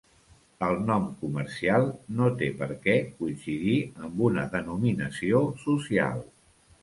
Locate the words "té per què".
2.39-2.95